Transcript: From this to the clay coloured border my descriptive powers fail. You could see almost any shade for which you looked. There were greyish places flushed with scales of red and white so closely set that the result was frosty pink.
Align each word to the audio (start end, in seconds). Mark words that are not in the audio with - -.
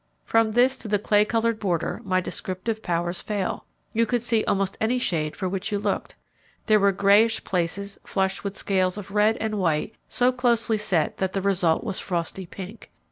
From 0.25 0.53
this 0.53 0.79
to 0.79 0.87
the 0.87 0.97
clay 0.97 1.23
coloured 1.25 1.59
border 1.59 2.01
my 2.03 2.21
descriptive 2.21 2.81
powers 2.81 3.21
fail. 3.21 3.65
You 3.93 4.07
could 4.07 4.23
see 4.23 4.43
almost 4.45 4.75
any 4.81 4.97
shade 4.97 5.35
for 5.35 5.47
which 5.47 5.71
you 5.71 5.77
looked. 5.77 6.15
There 6.65 6.79
were 6.79 6.91
greyish 6.91 7.43
places 7.43 7.99
flushed 8.03 8.43
with 8.43 8.57
scales 8.57 8.97
of 8.97 9.11
red 9.11 9.37
and 9.37 9.59
white 9.59 9.93
so 10.09 10.31
closely 10.31 10.79
set 10.79 11.17
that 11.17 11.33
the 11.33 11.41
result 11.43 11.83
was 11.83 11.99
frosty 11.99 12.47
pink. 12.47 12.89